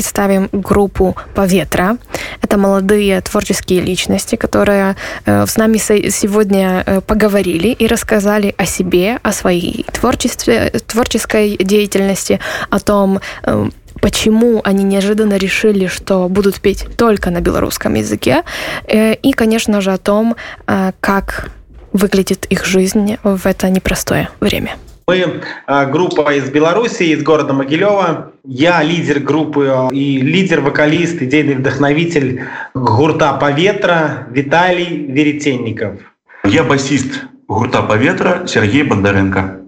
представим 0.00 0.48
группу 0.50 1.14
«Поветра». 1.34 1.98
Это 2.40 2.56
молодые 2.56 3.20
творческие 3.20 3.82
личности, 3.82 4.36
которые 4.36 4.96
э, 5.26 5.44
с 5.46 5.58
нами 5.58 5.76
сегодня 5.76 6.82
э, 6.86 7.00
поговорили 7.02 7.68
и 7.68 7.86
рассказали 7.86 8.54
о 8.56 8.64
себе, 8.64 9.18
о 9.22 9.32
своей 9.32 9.84
творчестве, 9.92 10.70
творческой 10.86 11.58
деятельности, 11.58 12.40
о 12.70 12.80
том, 12.80 13.20
э, 13.42 13.68
почему 14.00 14.62
они 14.64 14.84
неожиданно 14.84 15.36
решили, 15.36 15.86
что 15.86 16.28
будут 16.28 16.62
петь 16.62 16.86
только 16.96 17.30
на 17.30 17.42
белорусском 17.42 17.92
языке, 17.92 18.42
и, 19.22 19.32
конечно 19.36 19.82
же, 19.82 19.92
о 19.92 19.98
том, 19.98 20.34
как 21.00 21.50
выглядит 21.92 22.46
их 22.46 22.64
жизнь 22.64 23.18
в 23.22 23.46
это 23.46 23.68
непростое 23.68 24.30
время. 24.40 24.70
Мы 25.10 25.42
а, 25.66 25.86
группа 25.86 26.32
из 26.34 26.50
Беларуси, 26.50 27.02
из 27.02 27.24
города 27.24 27.52
Могилева. 27.52 28.32
Я 28.44 28.80
лидер 28.80 29.18
группы 29.18 29.66
а, 29.68 29.88
и 29.90 30.18
лидер-вокалист, 30.18 31.20
идейный 31.20 31.56
вдохновитель 31.56 32.44
гурта 32.74 33.32
«Поветра» 33.32 34.28
Виталий 34.30 35.06
Веретенников. 35.06 35.98
Я 36.44 36.62
басист 36.62 37.24
гурта 37.48 37.82
«Поветра» 37.82 38.46
Сергей 38.46 38.84
Бондаренко. 38.84 39.62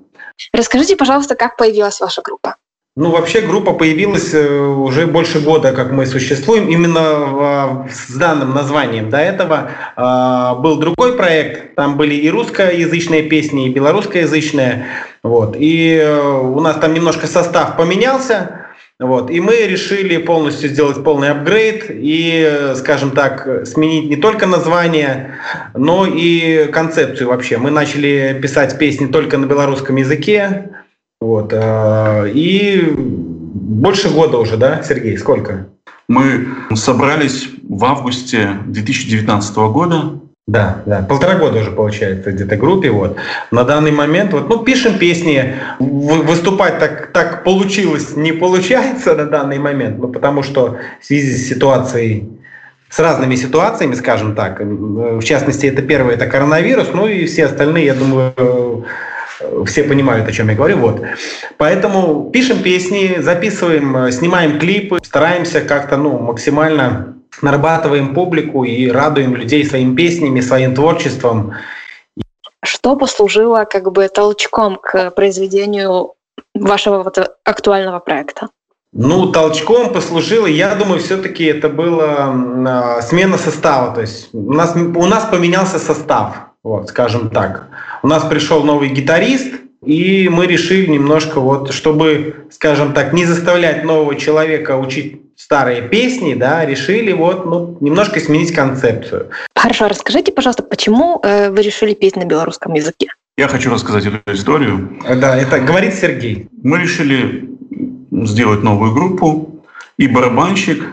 Расскажите, 0.53 0.95
пожалуйста, 0.95 1.35
как 1.35 1.57
появилась 1.57 1.99
ваша 1.99 2.23
группа? 2.23 2.55
Ну, 2.95 3.11
вообще 3.11 3.41
группа 3.41 3.73
появилась 3.73 4.35
э, 4.35 4.59
уже 4.59 5.07
больше 5.07 5.41
года, 5.41 5.73
как 5.73 5.93
мы 5.93 6.05
существуем, 6.05 6.69
именно 6.69 7.87
с 7.91 8.15
данным 8.15 8.53
названием. 8.53 9.09
До 9.09 9.17
этого 9.17 9.71
э, 9.97 10.61
был 10.61 10.79
другой 10.79 11.17
проект, 11.17 11.75
там 11.75 11.97
были 11.97 12.15
и 12.15 12.29
русскоязычные 12.29 13.23
песни, 13.23 13.67
и 13.67 13.71
белорусскоязычные. 13.71 14.89
Вот. 15.23 15.57
И 15.59 15.97
э, 16.03 16.21
у 16.21 16.61
нас 16.61 16.77
там 16.77 16.93
немножко 16.93 17.27
состав 17.27 17.79
поменялся, 17.79 18.67
вот. 18.99 19.31
И 19.31 19.41
мы 19.41 19.57
решили 19.63 20.19
полностью 20.19 20.69
сделать 20.69 21.03
полный 21.03 21.31
апгрейд 21.31 21.87
и, 21.89 22.75
скажем 22.77 23.13
так, 23.13 23.67
сменить 23.67 24.11
не 24.11 24.17
только 24.17 24.47
название, 24.47 25.39
но 25.75 26.07
и 26.07 26.67
концепцию 26.71 27.31
вообще. 27.31 27.57
Мы 27.57 27.71
начали 27.71 28.39
писать 28.43 28.77
песни 28.77 29.07
только 29.07 29.39
на 29.39 29.47
белорусском 29.47 29.97
языке, 29.97 30.69
вот. 31.23 31.53
А, 31.55 32.25
и 32.25 32.93
больше 32.97 34.11
года 34.11 34.39
уже, 34.39 34.57
да, 34.57 34.83
Сергей, 34.83 35.17
сколько? 35.17 35.69
Мы 36.09 36.49
собрались 36.75 37.49
в 37.69 37.85
августе 37.85 38.59
2019 38.67 39.57
года. 39.57 40.21
Да, 40.49 40.83
да, 40.87 41.03
полтора 41.03 41.37
года 41.37 41.61
уже 41.61 41.71
получается 41.71 42.33
где-то 42.33 42.57
группе. 42.57 42.91
Вот. 42.91 43.17
На 43.53 43.63
данный 43.63 43.93
момент, 43.93 44.33
вот, 44.33 44.49
ну, 44.49 44.59
пишем 44.65 44.99
песни, 44.99 45.55
выступать 45.79 46.81
так, 46.81 47.13
так 47.13 47.45
получилось, 47.45 48.17
не 48.17 48.33
получается 48.33 49.15
на 49.15 49.27
данный 49.27 49.59
момент, 49.59 49.99
ну, 49.99 50.09
потому 50.09 50.43
что 50.43 50.79
в 51.01 51.05
связи 51.05 51.33
с 51.33 51.49
ситуацией 51.49 52.29
с 52.91 52.99
разными 52.99 53.37
ситуациями, 53.37 53.95
скажем 53.95 54.35
так. 54.35 54.61
В 54.61 55.23
частности, 55.23 55.65
это 55.67 55.81
первое, 55.81 56.15
это 56.15 56.27
коронавирус, 56.27 56.89
ну 56.93 57.07
и 57.07 57.25
все 57.25 57.47
остальные, 57.47 57.87
я 57.87 57.95
думаю, 57.95 58.85
все 59.67 59.85
понимают, 59.85 60.29
о 60.29 60.33
чем 60.33 60.49
я 60.49 60.55
говорю. 60.55 60.79
Вот. 60.79 61.03
Поэтому 61.59 62.31
пишем 62.31 62.63
песни, 62.63 63.17
записываем, 63.21 63.97
э, 63.97 64.13
снимаем 64.13 64.59
клипы, 64.59 64.99
стараемся 65.03 65.61
как-то 65.61 65.97
ну, 65.97 66.19
максимально 66.19 67.17
нарабатываем 67.41 68.15
публику 68.15 68.65
и 68.65 68.89
радуем 68.89 69.35
людей 69.35 69.65
своими 69.65 69.97
песнями, 69.97 70.41
своим 70.41 70.75
творчеством. 70.75 71.55
Что 72.65 72.97
послужило 72.97 73.65
как 73.65 73.91
бы 73.91 74.09
толчком 74.09 74.77
к 74.77 75.11
произведению 75.11 76.15
вашего 76.55 77.03
вот 77.03 77.19
актуального 77.45 77.99
проекта? 77.99 78.49
Ну, 78.95 79.33
толчком 79.33 79.93
послужило, 79.93 80.47
я 80.47 80.75
думаю, 80.75 81.01
все-таки 81.01 81.45
это 81.45 81.71
была 81.71 83.01
смена 83.01 83.39
состава. 83.39 83.95
То 83.95 84.03
есть 84.03 84.29
у 84.35 84.53
нас, 84.53 84.77
у 84.77 85.07
нас 85.07 85.25
поменялся 85.25 85.79
состав, 85.79 86.52
вот, 86.63 86.89
скажем 86.89 87.31
так. 87.31 87.69
У 88.03 88.09
нас 88.09 88.25
пришел 88.25 88.63
новый 88.63 88.89
гитарист, 88.89 89.55
и 89.85 90.29
мы 90.29 90.47
решили 90.47 90.87
немножко, 90.87 91.41
вот, 91.41 91.73
чтобы, 91.73 92.47
скажем 92.51 92.93
так, 92.93 93.13
не 93.13 93.25
заставлять 93.25 93.85
нового 93.85 94.15
человека 94.15 94.77
учить 94.77 95.23
старые 95.37 95.83
песни, 95.89 96.35
да, 96.35 96.65
решили 96.65 97.13
вот 97.13 97.47
ну, 97.47 97.77
немножко 97.81 98.21
сменить 98.21 98.55
концепцию. 98.55 99.31
Хорошо, 99.57 99.89
расскажите, 99.89 100.31
пожалуйста, 100.31 100.63
почему 100.63 101.21
э, 101.23 101.51
вы 101.51 101.63
решили 101.63 101.95
петь 101.95 102.17
на 102.17 102.25
белорусском 102.25 102.75
языке? 102.75 103.09
Я 103.37 103.49
хочу 103.49 103.71
рассказать 103.71 104.07
эту 104.07 104.19
историю. 104.33 104.99
Да, 105.03 105.37
это 105.37 105.59
говорит 105.59 105.95
Сергей. 105.95 106.49
Мы 106.63 106.79
решили 106.79 107.49
сделать 108.11 108.63
новую 108.63 108.93
группу, 108.93 109.65
и 109.97 110.07
барабанщик 110.07 110.85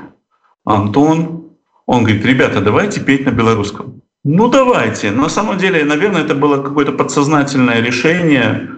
Антон, 0.66 1.52
он 1.86 2.04
говорит, 2.04 2.26
ребята, 2.26 2.62
давайте 2.62 3.02
петь 3.02 3.26
на 3.26 3.32
белорусском. 3.32 4.02
Ну, 4.26 4.50
давайте. 4.50 5.12
На 5.12 5.30
самом 5.30 5.58
деле, 5.58 5.86
наверное, 5.86 6.24
это 6.24 6.36
было 6.36 6.62
какое-то 6.62 6.92
подсознательное 6.92 7.82
решение 7.82 8.70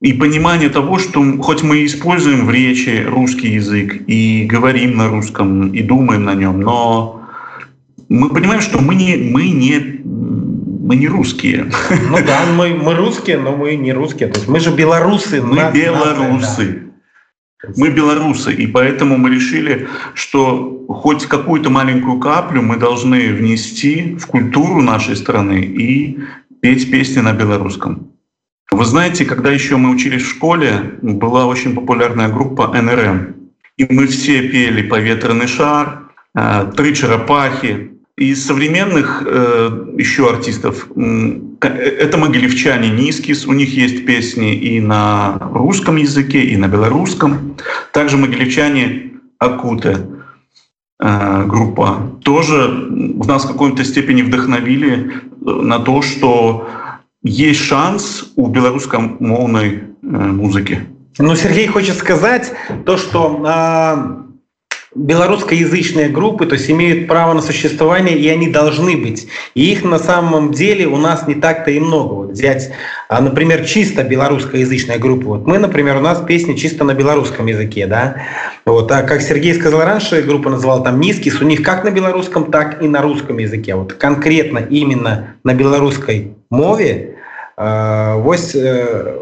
и 0.00 0.12
понимание 0.12 0.68
того, 0.68 0.98
что 0.98 1.22
хоть 1.42 1.62
мы 1.62 1.84
используем 1.84 2.46
в 2.46 2.50
речи 2.50 3.04
русский 3.06 3.48
язык 3.54 4.02
и 4.06 4.44
говорим 4.44 4.96
на 4.96 5.08
русском, 5.08 5.72
и 5.72 5.82
думаем 5.82 6.24
на 6.24 6.34
нем, 6.34 6.60
но 6.60 7.22
мы 8.08 8.30
понимаем, 8.30 8.60
что 8.60 8.80
мы 8.80 8.94
не, 8.94 9.16
мы 9.16 9.50
не, 9.50 10.00
мы 10.04 10.96
не 10.96 11.08
русские. 11.08 11.70
Ну 12.08 12.16
да, 12.26 12.46
мы, 12.56 12.70
мы 12.70 12.94
русские, 12.94 13.38
но 13.38 13.54
мы 13.56 13.76
не 13.76 13.92
русские. 13.92 14.28
То 14.28 14.38
есть 14.38 14.48
мы 14.48 14.60
же 14.60 14.70
белорусы. 14.70 15.42
Мы 15.42 15.70
белорусы. 15.72 16.66
да. 16.84 16.89
Мы 17.76 17.90
белорусы, 17.90 18.54
и 18.54 18.66
поэтому 18.66 19.18
мы 19.18 19.30
решили, 19.30 19.86
что 20.14 20.84
хоть 20.88 21.26
какую-то 21.26 21.68
маленькую 21.70 22.18
каплю 22.18 22.62
мы 22.62 22.76
должны 22.76 23.32
внести 23.32 24.16
в 24.16 24.26
культуру 24.26 24.80
нашей 24.80 25.14
страны 25.14 25.60
и 25.60 26.18
петь 26.62 26.90
песни 26.90 27.20
на 27.20 27.32
белорусском. 27.32 28.12
Вы 28.72 28.84
знаете, 28.84 29.24
когда 29.24 29.50
еще 29.50 29.76
мы 29.76 29.90
учились 29.90 30.22
в 30.22 30.30
школе, 30.30 30.98
была 31.02 31.46
очень 31.46 31.74
популярная 31.74 32.28
группа 32.28 32.68
НРМ. 32.68 33.34
И 33.76 33.86
мы 33.92 34.06
все 34.06 34.48
пели 34.48 34.82
«Поветренный 34.82 35.48
шар», 35.48 36.10
«Три 36.76 36.94
черепахи», 36.94 37.89
из 38.20 38.46
современных 38.46 39.22
э, 39.26 39.94
еще 39.96 40.28
артистов 40.28 40.86
э, 40.94 41.68
это 41.68 42.18
могилевчане 42.18 42.90
Нискис, 42.90 43.46
у 43.46 43.52
них 43.52 43.74
есть 43.74 44.04
песни 44.04 44.54
и 44.54 44.80
на 44.80 45.38
русском 45.54 45.96
языке, 45.96 46.42
и 46.42 46.56
на 46.56 46.68
белорусском. 46.68 47.56
Также 47.92 48.18
могилевчане 48.18 49.12
Акуте 49.38 50.06
э, 51.02 51.44
группа 51.46 52.18
тоже 52.22 52.68
в 53.16 53.26
нас 53.26 53.44
в 53.44 53.48
какой-то 53.48 53.84
степени 53.84 54.20
вдохновили 54.20 54.92
э, 54.92 55.50
на 55.50 55.78
то, 55.78 56.02
что 56.02 56.68
есть 57.22 57.60
шанс 57.60 58.32
у 58.36 58.48
белорусскомовной 58.48 59.68
э, 59.72 60.06
музыки. 60.06 60.80
Ну, 61.18 61.34
Сергей 61.36 61.68
хочет 61.68 61.96
сказать 61.96 62.52
то, 62.84 62.98
что 62.98 63.42
э, 63.46 64.29
белорусскоязычные 64.94 66.08
группы, 66.08 66.46
то 66.46 66.54
есть 66.54 66.68
имеют 66.68 67.06
право 67.06 67.32
на 67.32 67.42
существование, 67.42 68.18
и 68.18 68.28
они 68.28 68.48
должны 68.48 68.96
быть. 68.96 69.28
И 69.54 69.70
их 69.70 69.84
на 69.84 69.98
самом 69.98 70.52
деле 70.52 70.86
у 70.86 70.96
нас 70.96 71.28
не 71.28 71.34
так-то 71.34 71.70
и 71.70 71.78
много. 71.78 72.12
Вот 72.14 72.30
взять, 72.32 72.72
а, 73.08 73.20
например, 73.20 73.64
чисто 73.64 74.02
белорусскоязычная 74.02 74.98
группа. 74.98 75.26
Вот 75.26 75.46
мы, 75.46 75.58
например, 75.58 75.98
у 75.98 76.00
нас 76.00 76.20
песни 76.26 76.54
чисто 76.54 76.82
на 76.84 76.94
белорусском 76.94 77.46
языке, 77.46 77.86
да. 77.86 78.16
Вот, 78.66 78.90
а 78.90 79.02
как 79.02 79.22
Сергей 79.22 79.54
сказал 79.54 79.82
раньше, 79.82 80.22
группа 80.22 80.50
называла 80.50 80.82
там 80.82 80.98
Низкис, 80.98 81.40
у 81.40 81.44
них 81.44 81.62
как 81.62 81.84
на 81.84 81.90
белорусском, 81.90 82.50
так 82.50 82.82
и 82.82 82.88
на 82.88 83.00
русском 83.00 83.38
языке. 83.38 83.76
Вот 83.76 83.92
конкретно 83.92 84.58
именно 84.58 85.36
на 85.44 85.54
белорусской 85.54 86.32
мове 86.50 87.16
вось 87.56 88.56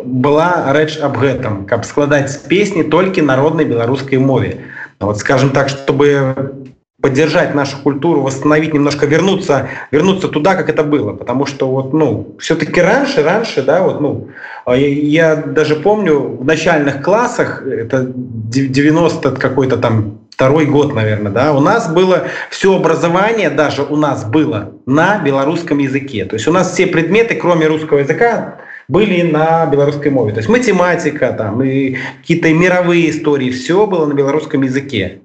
была 0.04 0.72
рэч 0.72 0.98
аб 1.02 1.18
гэтым 1.18 1.66
каб 1.66 1.82
складаць 1.82 2.38
песні 2.46 2.84
толькі 2.86 3.26
народнай 3.26 3.66
беларускай 3.66 4.22
мове 4.22 4.62
вот 5.06 5.18
скажем 5.18 5.50
так, 5.50 5.68
чтобы 5.68 6.54
поддержать 7.00 7.54
нашу 7.54 7.78
культуру, 7.78 8.22
восстановить, 8.22 8.74
немножко 8.74 9.06
вернуться, 9.06 9.68
вернуться 9.92 10.28
туда, 10.28 10.56
как 10.56 10.68
это 10.68 10.82
было. 10.82 11.12
Потому 11.12 11.46
что 11.46 11.68
вот, 11.68 11.92
ну, 11.92 12.36
все-таки 12.40 12.80
раньше, 12.80 13.22
раньше, 13.22 13.62
да, 13.62 13.82
вот, 13.82 14.00
ну, 14.00 14.28
а 14.64 14.76
я, 14.76 14.88
я 14.88 15.36
даже 15.36 15.76
помню 15.76 16.18
в 16.18 16.44
начальных 16.44 17.02
классах, 17.02 17.64
это 17.64 18.04
90 18.14 19.30
какой-то 19.32 19.76
там 19.76 20.18
второй 20.30 20.66
год, 20.66 20.92
наверное, 20.94 21.30
да, 21.30 21.52
у 21.52 21.60
нас 21.60 21.92
было 21.92 22.24
все 22.50 22.76
образование, 22.76 23.50
даже 23.50 23.82
у 23.82 23.96
нас 23.96 24.24
было 24.24 24.72
на 24.86 25.18
белорусском 25.18 25.78
языке. 25.78 26.24
То 26.24 26.34
есть 26.34 26.48
у 26.48 26.52
нас 26.52 26.72
все 26.72 26.86
предметы, 26.86 27.36
кроме 27.36 27.66
русского 27.66 27.98
языка, 27.98 28.56
были 28.88 29.22
на 29.22 29.66
белорусской 29.66 30.10
мове. 30.10 30.32
То 30.32 30.38
есть 30.38 30.48
математика, 30.48 31.32
там, 31.32 31.62
и 31.62 31.96
какие-то 32.20 32.52
мировые 32.52 33.10
истории, 33.10 33.50
все 33.50 33.86
было 33.86 34.06
на 34.06 34.14
белорусском 34.14 34.62
языке. 34.62 35.20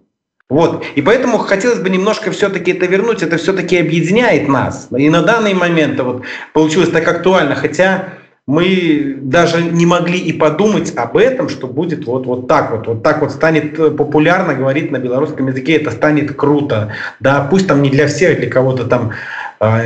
Вот. 0.50 0.84
И 0.96 1.02
поэтому 1.02 1.38
хотелось 1.40 1.80
бы 1.80 1.90
немножко 1.90 2.32
все-таки 2.32 2.74
это 2.74 2.86
вернуть, 2.86 3.24
это 3.24 3.38
все-таки 3.38 3.78
объединяет 3.78 4.48
нас. 4.48 4.88
И 4.96 5.10
на 5.10 5.24
данный 5.24 5.54
момент 5.54 6.00
вот, 6.00 6.24
получилось 6.54 6.90
так 6.90 7.08
актуально, 7.08 7.56
хотя 7.56 8.10
мы 8.46 9.18
даже 9.22 9.64
не 9.64 9.86
могли 9.86 10.20
и 10.20 10.34
подумать 10.34 10.94
об 10.98 11.16
этом, 11.16 11.48
что 11.48 11.68
будет 11.68 12.06
вот, 12.06 12.26
вот 12.26 12.48
так 12.48 12.72
вот, 12.72 12.88
вот 12.88 13.02
так 13.02 13.22
вот 13.22 13.32
станет 13.32 13.78
популярно 13.96 14.54
говорить 14.54 14.92
на 14.92 15.00
белорусском 15.00 15.48
языке, 15.48 15.78
это 15.78 15.92
станет 15.92 16.36
круто. 16.36 16.92
Да, 17.22 17.48
пусть 17.50 17.68
там 17.68 17.82
не 17.82 17.90
для 17.90 18.08
всех, 18.08 18.40
для 18.40 18.50
кого-то 18.50 18.84
там 18.84 19.12
э, 19.12 19.14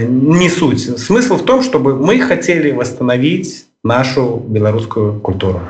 не 0.01 0.49
суть. 0.49 0.99
Смысл 0.99 1.35
в 1.35 1.45
том, 1.45 1.61
чтобы 1.61 1.95
мы 1.95 2.19
хотели 2.19 2.71
восстановить 2.71 3.65
нашу 3.83 4.37
белорусскую 4.37 5.19
культуру. 5.19 5.61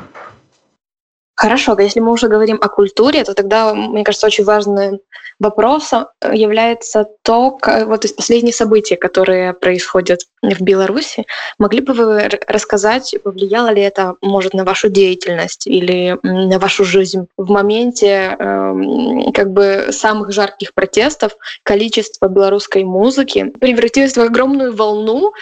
Хорошо, 1.36 1.78
если 1.78 2.00
мы 2.00 2.10
уже 2.10 2.26
говорим 2.26 2.58
о 2.60 2.68
культуре, 2.68 3.22
то 3.22 3.32
тогда, 3.32 3.72
мне 3.72 4.02
кажется, 4.02 4.26
очень 4.26 4.44
важным 4.44 4.98
вопросом 5.38 6.08
является 6.32 7.06
то, 7.22 7.52
как, 7.52 7.86
вот 7.86 8.04
из 8.04 8.12
последних 8.12 8.56
событий, 8.56 8.96
которые 8.96 9.52
происходят 9.52 10.22
в 10.42 10.60
Беларуси. 10.60 11.26
Могли 11.58 11.80
бы 11.80 11.92
вы 11.92 12.28
рассказать, 12.46 13.14
повлияло 13.22 13.72
ли 13.72 13.82
это, 13.82 14.14
может, 14.22 14.54
на 14.54 14.64
вашу 14.64 14.88
деятельность 14.88 15.66
или 15.66 16.18
на 16.22 16.58
вашу 16.58 16.84
жизнь 16.84 17.26
в 17.36 17.50
моменте 17.50 18.36
э, 18.38 19.32
как 19.34 19.52
бы 19.52 19.88
самых 19.90 20.32
жарких 20.32 20.74
протестов 20.74 21.32
количество 21.62 22.28
белорусской 22.28 22.84
музыки 22.84 23.52
превратилось 23.60 24.16
в 24.16 24.20
огромную 24.20 24.74
волну, 24.74 25.32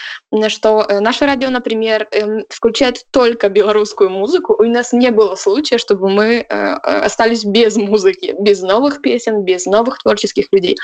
что 0.48 0.84
э, 0.88 1.00
наше 1.00 1.26
радио, 1.26 1.50
например, 1.50 2.08
э, 2.10 2.42
включает 2.48 3.04
только 3.10 3.48
белорусскую 3.48 4.10
музыку. 4.10 4.56
У 4.58 4.64
нас 4.64 4.92
не 4.92 5.10
было 5.10 5.36
случая, 5.36 5.78
чтобы 5.78 6.08
мы 6.08 6.46
э, 6.48 6.72
остались 6.72 7.44
без 7.44 7.76
музыки, 7.76 8.34
без 8.38 8.62
новых 8.62 9.02
песен, 9.02 9.42
без 9.42 9.66
новых 9.66 10.02
творческих 10.02 10.46
людей. 10.52 10.76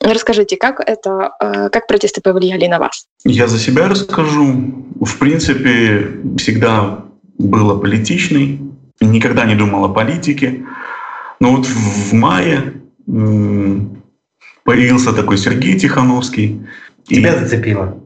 Расскажите, 0.00 0.56
как 0.56 0.80
это, 0.80 1.32
э, 1.40 1.68
как 1.70 1.86
протесты 1.86 2.20
повлияли 2.20 2.66
на 2.66 2.78
вас? 2.78 3.06
Я 3.24 3.46
за 3.56 3.62
себя 3.62 3.88
расскажу. 3.88 4.84
В 5.00 5.18
принципе, 5.18 6.10
всегда 6.36 7.04
было 7.38 7.78
политичный, 7.78 8.60
никогда 9.00 9.46
не 9.46 9.54
думал 9.54 9.84
о 9.84 9.88
политике. 9.88 10.66
Но 11.40 11.56
вот 11.56 11.66
в 11.66 12.12
мае 12.12 12.74
появился 14.64 15.12
такой 15.12 15.38
Сергей 15.38 15.78
Тихановский. 15.78 16.66
Тебя 17.04 17.34
и, 17.34 17.38
зацепило? 17.38 17.98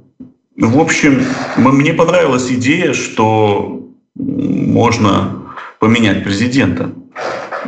В 0.57 0.79
общем, 0.79 1.23
мне 1.57 1.95
понравилась 1.95 2.51
идея, 2.53 2.93
что 2.93 3.89
можно 4.15 5.47
поменять 5.81 6.23
президента. 6.23 6.93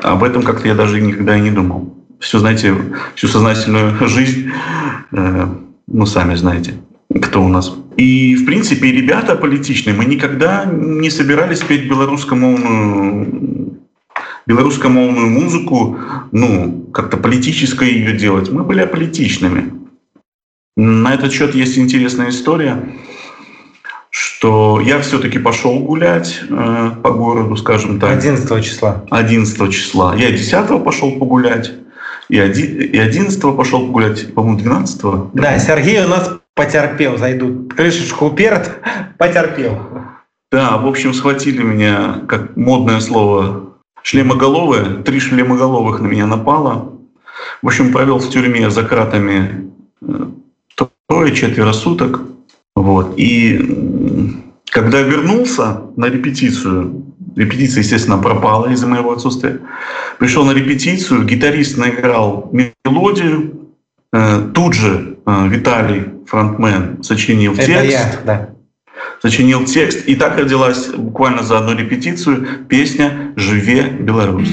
Об 0.02 0.22
этом 0.22 0.42
как-то 0.42 0.68
я 0.68 0.74
даже 0.74 1.00
никогда 1.00 1.36
и 1.36 1.40
не 1.40 1.50
думал. 1.50 1.96
Все, 2.20 2.38
знаете, 2.38 2.74
всю 3.14 3.28
сознательную 3.28 4.08
жизнь, 4.08 4.50
э, 5.12 5.46
ну, 5.86 6.06
сами 6.06 6.34
знаете, 6.36 6.74
кто 7.20 7.42
у 7.42 7.48
нас. 7.48 7.74
И, 7.96 8.34
в 8.36 8.46
принципе, 8.46 8.90
ребята 8.90 9.36
политичные, 9.36 9.94
мы 9.94 10.04
никогда 10.04 10.64
не 10.64 11.10
собирались 11.10 11.60
петь 11.60 11.88
белорусскомовную 11.88 13.80
белорусскомовную 14.44 15.28
музыку, 15.28 15.98
ну, 16.32 16.90
как-то 16.92 17.16
политическое 17.16 17.88
ее 17.88 18.12
делать. 18.12 18.50
Мы 18.50 18.64
были 18.64 18.80
аполитичными. 18.80 19.72
На 20.76 21.14
этот 21.14 21.32
счет 21.32 21.54
есть 21.54 21.78
интересная 21.78 22.30
история 22.30 22.96
что 24.42 24.80
я 24.80 25.00
все-таки 25.00 25.38
пошел 25.38 25.78
гулять 25.78 26.42
э, 26.50 26.90
по 27.00 27.12
городу, 27.12 27.56
скажем 27.56 28.00
так. 28.00 28.10
11 28.10 28.64
числа. 28.64 29.04
11 29.10 29.72
числа. 29.72 30.16
Я 30.16 30.32
10 30.32 30.84
пошел 30.84 31.12
погулять, 31.12 31.72
и, 32.28 32.40
один, 32.40 32.80
и 32.80 32.98
11 32.98 33.40
пошел 33.56 33.86
погулять, 33.86 34.34
по-моему, 34.34 34.58
12 34.58 35.02
-го. 35.02 35.30
Да, 35.32 35.56
Сергей 35.60 36.04
у 36.04 36.08
нас 36.08 36.41
потерпел, 36.54 37.18
зайдут 37.18 37.74
крышечку 37.74 38.26
уперт, 38.26 38.80
потерпел. 39.18 39.78
Да, 40.50 40.76
в 40.76 40.86
общем, 40.86 41.14
схватили 41.14 41.62
меня, 41.62 42.20
как 42.28 42.56
модное 42.56 43.00
слово, 43.00 43.72
шлемоголовые. 44.02 45.02
Три 45.02 45.18
шлемоголовых 45.18 46.00
на 46.00 46.06
меня 46.06 46.26
напало. 46.26 46.98
В 47.62 47.66
общем, 47.68 47.92
провел 47.92 48.18
в 48.18 48.28
тюрьме 48.28 48.68
за 48.70 48.82
кратами 48.82 49.70
э, 50.02 50.26
трое-четверо 51.08 51.72
суток. 51.72 52.20
Вот. 52.76 53.14
И 53.16 54.42
когда 54.70 55.00
вернулся 55.00 55.82
на 55.96 56.06
репетицию, 56.06 57.06
репетиция, 57.36 57.82
естественно, 57.82 58.18
пропала 58.18 58.66
из-за 58.72 58.86
моего 58.86 59.12
отсутствия, 59.12 59.60
пришел 60.18 60.44
на 60.44 60.52
репетицию, 60.52 61.24
гитарист 61.24 61.78
наиграл 61.78 62.50
мелодию, 62.52 63.70
э, 64.12 64.50
тут 64.52 64.74
же 64.74 65.16
э, 65.24 65.48
Виталий, 65.48 66.11
фронтмен, 66.26 67.02
сочинил 67.02 67.52
Это 67.54 67.66
текст. 67.66 67.90
Я, 67.90 68.20
да. 68.24 68.50
Сочинил 69.20 69.64
текст, 69.64 70.06
и 70.06 70.16
так 70.16 70.36
родилась 70.36 70.88
буквально 70.88 71.42
за 71.42 71.58
одну 71.58 71.76
репетицию 71.76 72.66
песня 72.68 73.32
«Живе 73.36 73.84
Беларусь». 73.84 74.52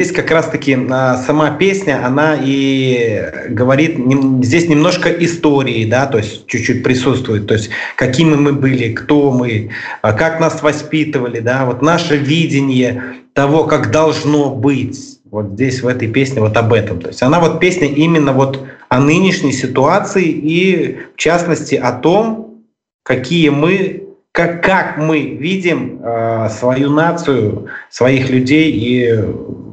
Здесь 0.00 0.12
как 0.12 0.30
раз-таки 0.30 0.78
а, 0.90 1.18
сама 1.18 1.50
песня, 1.50 2.04
она 2.04 2.34
и 2.40 3.48
говорит, 3.50 3.98
здесь 4.42 4.66
немножко 4.66 5.10
истории, 5.10 5.84
да, 5.84 6.06
то 6.06 6.18
есть 6.18 6.46
чуть-чуть 6.46 6.82
присутствует, 6.82 7.46
то 7.46 7.54
есть 7.54 7.70
какими 7.96 8.34
мы 8.34 8.54
были, 8.54 8.94
кто 8.94 9.30
мы, 9.30 9.70
а 10.00 10.12
как 10.14 10.40
нас 10.40 10.62
воспитывали, 10.62 11.40
да, 11.40 11.66
вот 11.66 11.82
наше 11.82 12.16
видение 12.16 13.02
того, 13.34 13.64
как 13.64 13.90
должно 13.90 14.50
быть. 14.54 15.18
Вот 15.30 15.52
здесь 15.52 15.82
в 15.82 15.86
этой 15.86 16.08
песне 16.08 16.40
вот 16.40 16.56
об 16.56 16.72
этом. 16.72 17.00
То 17.00 17.08
есть 17.08 17.22
она 17.22 17.38
вот 17.38 17.60
песня 17.60 17.86
именно 17.86 18.32
вот 18.32 18.66
о 18.88 18.98
нынешней 18.98 19.52
ситуации 19.52 20.24
и 20.24 20.98
в 21.14 21.18
частности 21.18 21.74
о 21.76 21.92
том, 21.92 22.64
какие 23.04 23.50
мы 23.50 24.08
как, 24.32 24.62
как 24.64 24.96
мы 24.96 25.20
видим 25.20 26.00
э, 26.02 26.48
свою 26.50 26.90
нацию, 26.90 27.68
своих 27.90 28.30
людей 28.30 28.72
и 28.72 29.69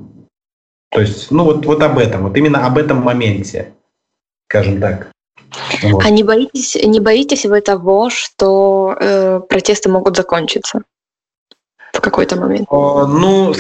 то 0.90 1.02
есть, 1.02 1.32
ну 1.32 1.44
вот, 1.44 1.66
вот 1.66 1.82
об 1.82 1.98
этом, 1.98 2.24
вот 2.24 2.38
именно 2.38 2.66
об 2.66 2.78
этом 2.78 3.02
моменте, 3.02 3.74
скажем 4.50 4.80
так. 4.80 5.12
Вот. 5.84 6.04
А 6.04 6.10
не 6.10 6.24
боитесь, 6.24 6.76
не 6.76 7.00
боитесь 7.00 7.46
вы 7.46 7.62
того, 7.62 8.10
что 8.10 8.96
э, 9.00 9.40
протесты 9.48 9.90
могут 9.90 10.18
закончиться 10.18 10.84
в 11.94 12.02
какой-то 12.02 12.36
момент? 12.36 12.68
О, 12.70 13.06
ну, 13.06 13.54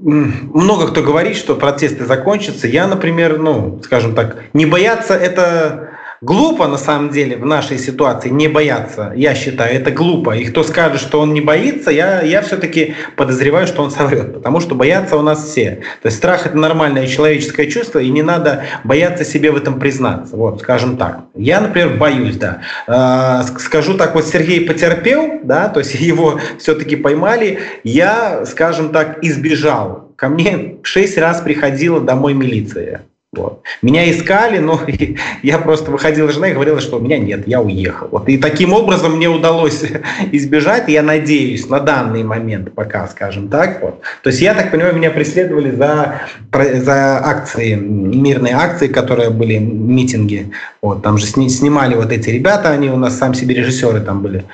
много 0.00 0.88
кто 0.88 1.02
говорит, 1.02 1.36
что 1.36 1.56
протесты 1.56 2.04
закончатся. 2.04 2.66
Я, 2.66 2.86
например, 2.86 3.38
ну, 3.38 3.80
скажем 3.84 4.14
так, 4.14 4.44
не 4.52 4.66
бояться 4.66 5.14
это 5.14 5.87
Глупо, 6.20 6.66
на 6.66 6.78
самом 6.78 7.10
деле, 7.10 7.36
в 7.36 7.46
нашей 7.46 7.78
ситуации 7.78 8.28
не 8.28 8.48
бояться, 8.48 9.12
я 9.14 9.36
считаю, 9.36 9.76
это 9.76 9.92
глупо. 9.92 10.32
И 10.32 10.46
кто 10.46 10.64
скажет, 10.64 11.00
что 11.00 11.20
он 11.20 11.32
не 11.32 11.40
боится, 11.40 11.92
я, 11.92 12.22
я 12.22 12.42
все-таки 12.42 12.94
подозреваю, 13.14 13.68
что 13.68 13.84
он 13.84 13.92
соврет, 13.92 14.34
потому 14.34 14.58
что 14.58 14.74
боятся 14.74 15.16
у 15.16 15.22
нас 15.22 15.44
все. 15.44 15.80
То 16.02 16.06
есть 16.06 16.16
страх– 16.16 16.44
это 16.46 16.56
нормальное 16.56 17.06
человеческое 17.06 17.68
чувство, 17.68 18.00
и 18.00 18.10
не 18.10 18.22
надо 18.22 18.64
бояться 18.82 19.24
себе 19.24 19.52
в 19.52 19.56
этом 19.56 19.78
признаться. 19.78 20.34
Вот, 20.34 20.60
скажем 20.60 20.96
так. 20.96 21.20
Я, 21.36 21.60
например, 21.60 21.96
боюсь, 21.98 22.36
да. 22.36 22.62
Э, 22.88 23.44
скажу 23.58 23.94
так, 23.94 24.16
вот 24.16 24.26
Сергей 24.26 24.66
потерпел, 24.66 25.40
да, 25.44 25.68
то 25.68 25.78
есть 25.78 25.94
его 26.00 26.40
все-таки 26.58 26.96
поймали. 26.96 27.60
Я, 27.84 28.44
скажем 28.44 28.88
так, 28.88 29.22
избежал. 29.22 30.12
Ко 30.16 30.28
мне 30.28 30.78
шесть 30.82 31.16
раз 31.16 31.40
приходила 31.42 32.00
домой 32.00 32.34
милиция. 32.34 33.02
Вот. 33.36 33.62
Меня 33.82 34.10
искали, 34.10 34.58
но 34.58 34.80
я 35.42 35.58
просто 35.58 35.90
выходила 35.90 36.32
жена 36.32 36.48
и 36.48 36.54
говорила, 36.54 36.80
что 36.80 36.96
у 36.96 37.00
меня 37.00 37.18
нет, 37.18 37.46
я 37.46 37.60
уехал. 37.60 38.08
Вот. 38.10 38.26
И 38.26 38.38
таким 38.38 38.72
образом 38.72 39.16
мне 39.16 39.28
удалось 39.28 39.84
избежать, 40.32 40.88
я 40.88 41.02
надеюсь, 41.02 41.68
на 41.68 41.78
данный 41.78 42.22
момент 42.22 42.72
пока, 42.72 43.06
скажем 43.06 43.48
так. 43.48 43.82
Вот. 43.82 44.00
То 44.22 44.30
есть 44.30 44.40
я 44.40 44.54
так 44.54 44.70
понимаю, 44.70 44.96
меня 44.96 45.10
преследовали 45.10 45.70
за, 45.70 46.22
за 46.52 47.18
акции, 47.18 47.74
мирные 47.74 48.54
акции, 48.54 48.88
которые 48.88 49.28
были, 49.28 49.58
митинги. 49.58 50.50
Вот. 50.80 51.02
Там 51.02 51.18
же 51.18 51.26
снимали 51.26 51.96
вот 51.96 52.10
эти 52.10 52.30
ребята, 52.30 52.70
они 52.70 52.88
у 52.88 52.96
нас 52.96 53.18
сам 53.18 53.34
себе 53.34 53.54
режиссеры 53.56 54.00
там 54.00 54.22
были. 54.22 54.44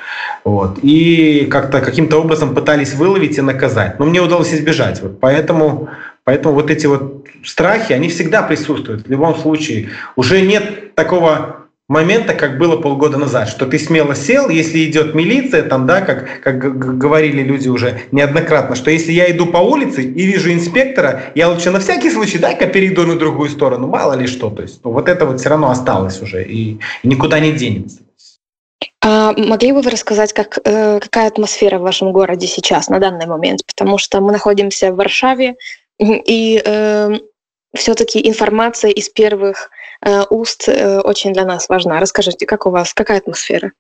Вот. 0.42 0.80
И 0.82 1.46
как-то 1.48 1.80
каким-то 1.80 2.20
образом 2.20 2.56
пытались 2.56 2.94
выловить 2.94 3.38
и 3.38 3.40
наказать. 3.40 4.00
Но 4.00 4.06
мне 4.06 4.20
удалось 4.20 4.52
избежать. 4.52 5.00
Вот. 5.00 5.20
Поэтому 5.20 5.90
Поэтому 6.24 6.54
вот 6.54 6.70
эти 6.70 6.86
вот 6.86 7.26
страхи, 7.44 7.92
они 7.92 8.08
всегда 8.08 8.42
присутствуют. 8.42 9.06
В 9.06 9.10
любом 9.10 9.34
случае 9.36 9.90
уже 10.16 10.40
нет 10.40 10.94
такого 10.94 11.64
момента, 11.86 12.32
как 12.32 12.56
было 12.56 12.76
полгода 12.78 13.18
назад, 13.18 13.48
что 13.48 13.66
ты 13.66 13.78
смело 13.78 14.14
сел, 14.14 14.48
если 14.48 14.84
идет 14.84 15.14
милиция, 15.14 15.62
там, 15.62 15.86
да, 15.86 16.00
как, 16.00 16.40
как 16.42 16.98
говорили 16.98 17.42
люди 17.42 17.68
уже 17.68 18.00
неоднократно, 18.10 18.74
что 18.74 18.90
если 18.90 19.12
я 19.12 19.30
иду 19.30 19.46
по 19.46 19.58
улице 19.58 20.02
и 20.02 20.26
вижу 20.26 20.50
инспектора, 20.50 21.24
я 21.34 21.50
лучше 21.50 21.70
на 21.70 21.80
всякий 21.80 22.10
случай, 22.10 22.38
дай-ка 22.38 22.66
перейду 22.66 23.02
на 23.06 23.16
другую 23.16 23.50
сторону, 23.50 23.86
мало 23.86 24.14
ли 24.14 24.26
что, 24.26 24.48
то 24.48 24.62
есть 24.62 24.80
ну, 24.82 24.92
вот 24.92 25.10
это 25.10 25.26
вот 25.26 25.40
все 25.40 25.50
равно 25.50 25.70
осталось 25.70 26.22
уже 26.22 26.42
и, 26.42 26.78
и 27.02 27.08
никуда 27.08 27.38
не 27.38 27.52
денется. 27.52 28.00
А 29.02 29.34
могли 29.36 29.72
бы 29.72 29.82
вы 29.82 29.90
рассказать, 29.90 30.32
как, 30.32 30.58
э, 30.64 30.98
какая 31.00 31.28
атмосфера 31.28 31.78
в 31.78 31.82
вашем 31.82 32.12
городе 32.12 32.46
сейчас, 32.46 32.88
на 32.88 32.98
данный 32.98 33.26
момент? 33.26 33.60
Потому 33.66 33.98
что 33.98 34.22
мы 34.22 34.32
находимся 34.32 34.90
в 34.90 34.96
Варшаве, 34.96 35.56
и 35.98 36.62
э, 36.64 37.10
все-таки 37.74 38.26
информация 38.28 38.90
из 38.90 39.08
первых 39.08 39.70
э, 40.00 40.22
уст 40.30 40.68
э, 40.68 41.00
очень 41.00 41.32
для 41.32 41.44
нас 41.44 41.68
важна. 41.68 42.00
Расскажите, 42.00 42.46
как 42.46 42.66
у 42.66 42.70
вас, 42.70 42.94
какая 42.94 43.18
атмосфера? 43.18 43.72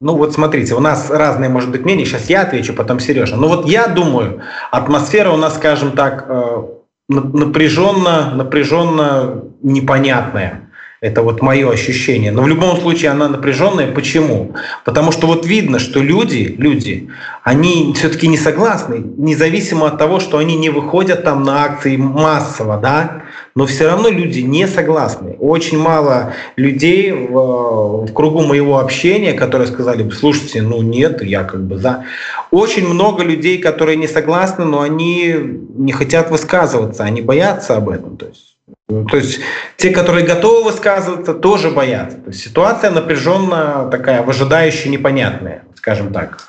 Ну 0.00 0.16
вот 0.16 0.34
смотрите, 0.34 0.74
у 0.74 0.80
нас 0.80 1.10
разные, 1.10 1.48
может 1.48 1.70
быть, 1.70 1.84
мнения. 1.84 2.04
Сейчас 2.04 2.28
я 2.28 2.42
отвечу, 2.42 2.74
потом 2.74 3.00
Сережа. 3.00 3.36
Ну 3.36 3.48
вот 3.48 3.66
я 3.66 3.86
думаю, 3.86 4.42
атмосфера 4.70 5.30
у 5.30 5.36
нас, 5.36 5.54
скажем 5.54 5.92
так, 5.92 6.26
э, 6.28 6.62
напряженно, 7.08 8.34
напряженно 8.34 9.44
непонятная. 9.62 10.63
Это 11.04 11.20
вот 11.20 11.42
мое 11.42 11.70
ощущение. 11.70 12.32
Но 12.32 12.40
в 12.40 12.48
любом 12.48 12.80
случае 12.80 13.10
она 13.10 13.28
напряженная. 13.28 13.92
Почему? 13.92 14.54
Потому 14.86 15.12
что 15.12 15.26
вот 15.26 15.44
видно, 15.44 15.78
что 15.78 16.00
люди, 16.00 16.54
люди, 16.56 17.10
они 17.42 17.92
все-таки 17.94 18.26
не 18.26 18.38
согласны, 18.38 19.04
независимо 19.18 19.88
от 19.88 19.98
того, 19.98 20.18
что 20.18 20.38
они 20.38 20.56
не 20.56 20.70
выходят 20.70 21.22
там 21.22 21.42
на 21.42 21.62
акции 21.64 21.98
массово, 21.98 22.78
да, 22.78 23.24
но 23.54 23.66
все 23.66 23.86
равно 23.86 24.08
люди 24.08 24.40
не 24.40 24.66
согласны. 24.66 25.36
Очень 25.40 25.78
мало 25.78 26.32
людей 26.56 27.12
в, 27.12 28.06
в 28.06 28.12
кругу 28.14 28.40
моего 28.40 28.78
общения, 28.78 29.34
которые 29.34 29.66
сказали, 29.66 30.08
слушайте, 30.08 30.62
ну 30.62 30.80
нет, 30.80 31.22
я 31.22 31.44
как 31.44 31.66
бы 31.66 31.76
за. 31.76 32.06
Очень 32.50 32.88
много 32.88 33.22
людей, 33.22 33.58
которые 33.58 33.98
не 33.98 34.08
согласны, 34.08 34.64
но 34.64 34.80
они 34.80 35.34
не 35.76 35.92
хотят 35.92 36.30
высказываться, 36.30 37.04
они 37.04 37.20
боятся 37.20 37.76
об 37.76 37.90
этом. 37.90 38.16
То 38.16 38.28
есть 38.28 38.54
то 38.88 39.16
есть 39.16 39.40
те, 39.76 39.90
которые 39.90 40.26
готовы 40.26 40.64
высказываться, 40.64 41.32
тоже 41.32 41.70
боятся. 41.70 42.18
То 42.18 42.30
есть 42.30 42.42
ситуация 42.42 42.90
напряженно 42.90 43.88
такая, 43.90 44.22
выжидающая, 44.22 44.90
непонятная, 44.90 45.64
скажем 45.74 46.12
так. 46.12 46.48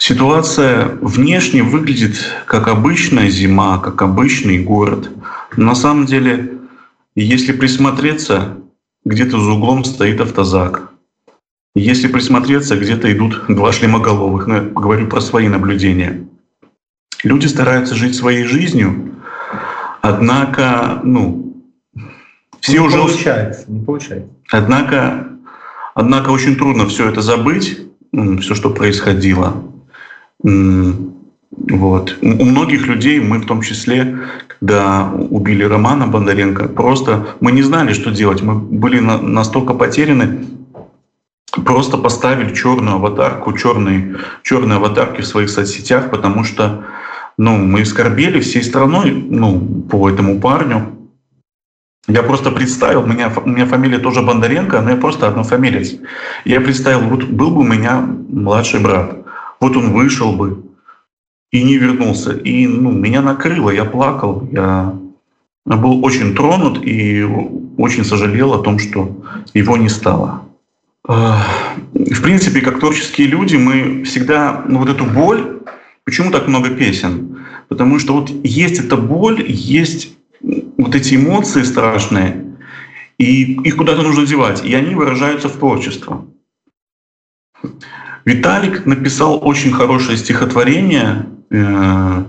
Ситуация 0.00 0.86
внешне 1.00 1.62
выглядит 1.62 2.16
как 2.46 2.68
обычная 2.68 3.28
зима, 3.28 3.78
как 3.78 4.02
обычный 4.02 4.58
город. 4.58 5.10
Но 5.56 5.66
на 5.66 5.74
самом 5.74 6.06
деле, 6.06 6.58
если 7.14 7.52
присмотреться, 7.52 8.56
где-то 9.04 9.40
за 9.40 9.52
углом 9.52 9.84
стоит 9.84 10.20
автозак. 10.20 10.90
Если 11.74 12.08
присмотреться, 12.08 12.76
где-то 12.76 13.12
идут 13.12 13.44
два 13.48 13.72
шлемоголовых. 13.72 14.46
Но 14.48 14.56
я 14.56 14.62
говорю 14.62 15.06
про 15.06 15.20
свои 15.20 15.48
наблюдения. 15.48 16.26
Люди 17.22 17.46
стараются 17.46 17.94
жить 17.94 18.16
своей 18.16 18.44
жизнью, 18.44 19.07
Однако, 20.00 21.00
ну, 21.02 21.54
все 22.60 22.72
не 22.72 22.78
уже... 22.80 22.98
Получается, 22.98 23.64
не 23.70 23.84
получается. 23.84 24.30
Однако, 24.50 25.28
однако 25.94 26.30
очень 26.30 26.56
трудно 26.56 26.86
все 26.86 27.08
это 27.08 27.20
забыть, 27.20 27.78
все, 28.12 28.54
что 28.54 28.70
происходило. 28.70 29.64
Вот. 31.50 32.16
У 32.22 32.44
многих 32.44 32.86
людей, 32.86 33.20
мы 33.20 33.38
в 33.38 33.46
том 33.46 33.62
числе, 33.62 34.18
когда 34.46 35.10
убили 35.12 35.64
Романа 35.64 36.06
Бондаренко, 36.06 36.68
просто 36.68 37.28
мы 37.40 37.52
не 37.52 37.62
знали, 37.62 37.92
что 37.92 38.10
делать. 38.10 38.42
Мы 38.42 38.54
были 38.54 39.00
на, 39.00 39.18
настолько 39.18 39.74
потеряны, 39.74 40.46
просто 41.64 41.96
поставили 41.96 42.54
черную 42.54 42.96
аватарку, 42.96 43.52
черные, 43.52 44.16
черные 44.42 44.76
аватарки 44.76 45.22
в 45.22 45.26
своих 45.26 45.50
соцсетях, 45.50 46.10
потому 46.10 46.44
что 46.44 46.84
ну, 47.38 47.56
мы 47.56 47.84
скорбели 47.84 48.40
всей 48.40 48.62
страной 48.62 49.12
ну, 49.12 49.60
по 49.88 50.10
этому 50.10 50.40
парню. 50.40 50.96
Я 52.08 52.22
просто 52.22 52.50
представил, 52.50 53.02
у 53.02 53.06
меня, 53.06 53.32
у 53.44 53.48
меня 53.48 53.66
фамилия 53.66 53.98
тоже 53.98 54.22
Бондаренко, 54.22 54.80
но 54.80 54.90
я 54.90 54.96
просто 54.96 55.28
однофамилец. 55.28 55.94
Я 56.44 56.60
представил, 56.60 57.00
вот 57.08 57.24
был 57.24 57.50
бы 57.50 57.60
у 57.60 57.64
меня 57.64 58.00
младший 58.00 58.80
брат, 58.80 59.24
вот 59.60 59.76
он 59.76 59.92
вышел 59.92 60.32
бы 60.32 60.64
и 61.52 61.62
не 61.62 61.78
вернулся. 61.78 62.32
И 62.32 62.66
ну, 62.66 62.90
меня 62.90 63.22
накрыло, 63.22 63.70
я 63.70 63.84
плакал, 63.84 64.48
я 64.50 64.94
был 65.64 66.04
очень 66.04 66.34
тронут 66.34 66.80
и 66.82 67.24
очень 67.76 68.04
сожалел 68.04 68.54
о 68.54 68.62
том, 68.62 68.78
что 68.78 69.16
его 69.54 69.76
не 69.76 69.88
стало. 69.88 70.42
В 71.04 72.22
принципе, 72.22 72.62
как 72.62 72.80
творческие 72.80 73.28
люди, 73.28 73.56
мы 73.56 74.02
всегда 74.04 74.64
ну, 74.66 74.80
вот 74.80 74.88
эту 74.88 75.04
боль 75.04 75.58
Почему 76.08 76.30
так 76.30 76.48
много 76.48 76.70
песен? 76.70 77.27
Потому 77.68 77.98
что 77.98 78.14
вот 78.14 78.30
есть 78.44 78.80
эта 78.80 78.96
боль, 78.96 79.44
есть 79.46 80.16
вот 80.40 80.94
эти 80.94 81.16
эмоции 81.16 81.62
страшные, 81.62 82.44
и 83.18 83.54
их 83.62 83.76
куда-то 83.76 84.02
нужно 84.02 84.26
девать, 84.26 84.64
и 84.64 84.74
они 84.74 84.94
выражаются 84.94 85.48
в 85.48 85.56
творчество. 85.56 86.26
Виталик 88.24 88.86
написал 88.86 89.38
очень 89.46 89.72
хорошее 89.72 90.16
стихотворение. 90.16 91.26
Э, 91.50 92.24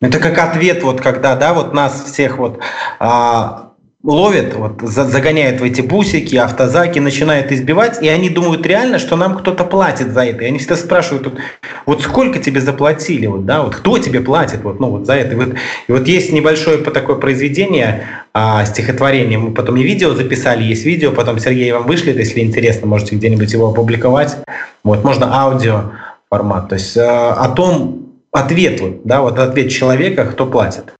Это 0.00 0.18
как 0.18 0.38
ответ, 0.38 0.82
вот 0.82 1.00
когда, 1.00 1.36
да, 1.36 1.54
вот 1.54 1.72
нас 1.72 2.04
всех 2.04 2.38
вот 2.38 2.60
а, 2.98 3.72
ловит, 4.06 4.54
вот, 4.54 4.80
загоняет 4.82 5.60
в 5.60 5.64
эти 5.64 5.80
бусики, 5.80 6.36
автозаки, 6.36 7.00
начинает 7.00 7.50
избивать, 7.50 8.00
и 8.02 8.08
они 8.08 8.30
думают 8.30 8.64
реально, 8.64 8.98
что 8.98 9.16
нам 9.16 9.36
кто-то 9.36 9.64
платит 9.64 10.12
за 10.12 10.24
это. 10.26 10.44
И 10.44 10.46
они 10.46 10.58
всегда 10.58 10.76
спрашивают, 10.76 11.26
вот, 11.26 11.38
вот 11.86 12.02
сколько 12.02 12.38
тебе 12.38 12.60
заплатили, 12.60 13.26
вот, 13.26 13.46
да, 13.46 13.62
вот 13.62 13.74
кто 13.74 13.98
тебе 13.98 14.20
платит 14.20 14.62
вот, 14.62 14.78
ну, 14.78 14.90
вот 14.90 15.06
за 15.06 15.14
это. 15.14 15.32
И 15.32 15.36
вот, 15.36 15.48
и 15.88 15.92
вот 15.92 16.06
есть 16.06 16.32
небольшое 16.32 16.78
такое 16.78 17.16
произведение, 17.16 18.06
а, 18.32 18.64
стихотворение, 18.64 19.38
мы 19.38 19.52
потом 19.52 19.76
и 19.76 19.82
видео 19.82 20.14
записали, 20.14 20.62
есть 20.62 20.84
видео, 20.84 21.10
потом 21.10 21.40
Сергей 21.40 21.72
вам 21.72 21.86
вышлет, 21.86 22.16
если 22.16 22.40
интересно, 22.40 22.86
можете 22.86 23.16
где-нибудь 23.16 23.52
его 23.52 23.68
опубликовать. 23.68 24.36
Вот, 24.84 25.02
можно 25.02 25.34
аудио 25.34 25.92
формат, 26.30 26.68
то 26.68 26.74
есть 26.74 26.96
э, 26.96 27.02
о 27.02 27.48
том, 27.48 28.06
ответ, 28.30 28.80
вот, 28.80 29.00
да, 29.04 29.20
вот 29.20 29.38
ответ 29.38 29.70
человека, 29.70 30.26
кто 30.26 30.46
платит. 30.46 30.92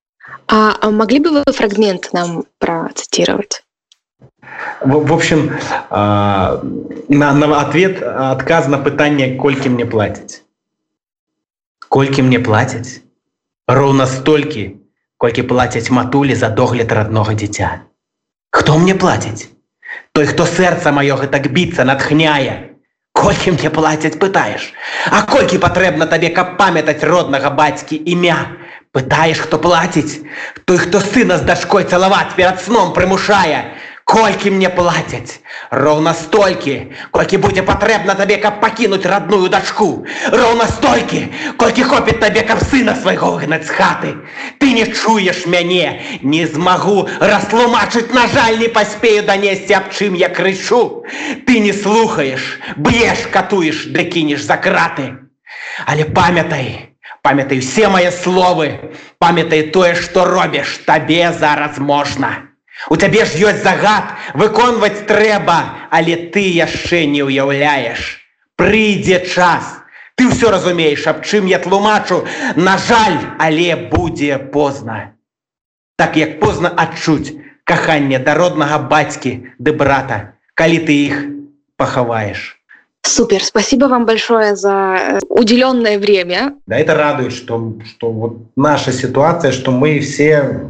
А, 0.49 0.91
могли 0.91 1.19
бы 1.19 1.31
вы 1.31 1.45
фрагмент 1.53 2.13
нам 2.13 2.45
процитировать? 2.59 3.63
В, 4.81 5.07
в 5.07 5.13
общем, 5.13 5.53
а, 5.91 6.61
на, 7.09 7.33
на 7.33 7.61
ответ 7.61 8.03
отказ 8.03 8.69
на 8.69 8.79
пытание 8.79 9.37
«Кольки 9.37 9.69
мне 9.69 9.87
платить?» 9.87 10.43
«Кольки 11.89 12.21
мне 12.21 12.39
платить?» 12.39 13.03
Роўна 13.69 14.07
столькі, 14.07 14.77
колькі 15.19 15.43
плацяць 15.43 15.91
матулі 15.91 16.35
за 16.35 16.49
догляд 16.49 16.93
родного 16.93 17.35
дитя. 17.35 17.81
Кто 18.51 18.79
мне 18.79 18.95
платить? 18.95 19.51
Той, 20.13 20.27
хто 20.27 20.47
сэрца 20.47 20.93
маё 20.93 21.17
так 21.27 21.51
біцца 21.53 21.85
натхняе. 21.85 22.77
Колькі 23.13 23.51
мне 23.53 23.71
плацяць 23.71 24.19
пытаеш, 24.21 24.73
А 25.11 25.23
колькі 25.23 25.59
патрэбна 25.59 26.07
табе, 26.07 26.31
каб 26.31 26.57
памятаць 26.57 27.03
роднага 27.03 27.51
бацькі 27.51 27.97
імя, 27.97 28.57
Пытаеш, 28.96 29.40
хто 29.40 29.60
плаціць, 29.60 30.20
той, 30.66 30.78
хто 30.78 31.00
сына 31.00 31.38
з 31.38 31.48
дашкой 31.48 31.88
цалаваць 31.88 32.36
перад 32.36 32.60
сном 32.60 32.92
прымушае, 32.94 33.62
Колькі 34.12 34.52
мне 34.52 34.70
плацяць, 34.70 35.40
Роўна 35.72 36.12
столькі, 36.14 36.74
колькі 37.16 37.38
будзе 37.44 37.62
патрэбна 37.64 38.16
табе, 38.20 38.36
каб 38.44 38.58
пакінуць 38.60 39.06
родную 39.08 39.48
дачку. 39.54 39.88
Роўна 40.34 40.68
столькі, 40.68 41.22
колькі 41.62 41.86
хопіць 41.88 42.18
табе, 42.20 42.44
каб 42.50 42.60
сына 42.60 42.98
свайго 43.00 43.30
выгнаць 43.38 43.64
з 43.70 43.78
хаты. 43.78 44.12
Ты 44.60 44.74
не 44.76 44.84
чуеш 44.90 45.46
мяне, 45.46 46.02
не 46.24 46.44
змагу 46.48 47.08
растлумачыць, 47.22 48.12
на 48.12 48.28
жаль, 48.36 48.60
не 48.60 48.68
паспею 48.68 49.24
данесці, 49.24 49.80
аб 49.80 49.96
чым 49.96 50.20
я 50.20 50.28
крычу. 50.28 51.06
Ты 51.48 51.60
не 51.64 51.72
слухаеш, 51.72 52.60
б'еш, 52.76 53.28
катуеш, 53.32 53.86
ды 53.96 54.10
кінеш 54.12 54.44
за 54.44 54.58
краты. 54.58 55.08
Але 55.88 56.04
памятай, 56.04 56.92
памятай 57.27 57.59
все 57.59 57.89
мои 57.89 58.11
словы, 58.11 58.95
памятай 59.19 59.63
тое, 59.75 59.97
што 59.99 60.25
робіш, 60.25 60.79
табе 60.87 61.33
зараз 61.35 61.79
можна. 61.83 62.55
У 62.87 62.95
цябе 62.95 63.25
ж 63.27 63.51
ёсць 63.51 63.65
загад 63.67 64.15
выконваць 64.39 65.11
трэба, 65.11 65.91
але 65.91 66.31
ты 66.31 66.47
яшчэ 66.55 67.03
не 67.11 67.27
ўяўляеш. 67.27 68.23
Прыйдзе 68.55 69.27
час. 69.27 69.83
Ты 70.15 70.31
ўсё 70.31 70.55
разумееш, 70.55 71.03
аб 71.11 71.27
чым 71.27 71.51
я 71.51 71.59
тлумачу, 71.59 72.23
На 72.55 72.79
жаль, 72.79 73.19
але 73.43 73.75
будзе 73.75 74.39
позна. 74.39 75.19
Так 75.99 76.17
як 76.17 76.39
позна 76.39 76.71
адчуць 76.71 77.35
каханне 77.65 78.23
да 78.23 78.39
роднага 78.39 78.79
бацькі 78.79 79.51
ды 79.59 79.75
брата, 79.75 80.39
калі 80.55 80.79
ты 80.87 80.95
іх 81.11 81.17
пахаваеш. 81.77 82.56
Супер, 83.07 83.43
спасибо 83.43 83.85
вам 83.85 84.05
большое 84.05 84.57
за 84.57 84.99
э, 84.99 85.19
уделенное 85.29 85.99
время. 85.99 86.57
Да, 86.67 86.77
это 86.77 86.95
радует, 86.95 87.33
что, 87.33 87.75
что 87.85 88.11
вот 88.11 88.39
наша 88.57 88.93
ситуация, 88.93 89.53
что 89.53 89.71
мы 89.71 90.01
все 90.01 90.63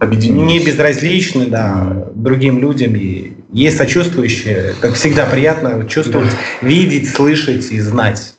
не 0.00 0.58
безразличны 0.58 1.46
да, 1.46 2.08
другим 2.14 2.58
людям 2.58 2.96
и 2.96 3.34
есть 3.52 3.76
сочувствующие. 3.76 4.74
Как 4.80 4.94
всегда 4.94 5.24
приятно 5.24 5.86
чувствовать, 5.88 6.30
да. 6.30 6.66
видеть, 6.66 7.08
слышать 7.14 7.70
и 7.70 7.80
знать. 7.80 8.34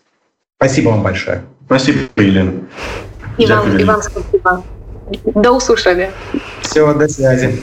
Спасибо 0.58 0.90
вам 0.90 1.04
большое. 1.04 1.44
Спасибо, 1.66 2.00
Елена. 2.18 2.54
И 3.38 3.46
вам, 3.46 3.78
и 3.78 3.84
вам 3.86 4.02
спасибо. 4.02 4.64
До 5.34 5.52
услышания. 5.54 6.12
Все, 6.62 6.94
до 6.94 7.08
связи. 7.08 7.62